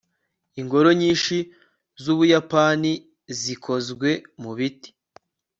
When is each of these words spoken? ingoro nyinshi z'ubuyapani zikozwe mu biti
ingoro 0.61 0.89
nyinshi 1.01 1.35
z'ubuyapani 2.03 2.91
zikozwe 3.39 4.09
mu 4.41 4.51
biti 4.57 4.89